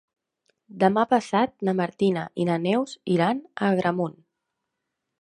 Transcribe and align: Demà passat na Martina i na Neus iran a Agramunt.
Demà 0.83 1.03
passat 1.11 1.53
na 1.69 1.77
Martina 1.81 2.25
i 2.45 2.49
na 2.51 2.57
Neus 2.65 2.99
iran 3.19 3.45
a 3.55 3.71
Agramunt. 3.75 4.21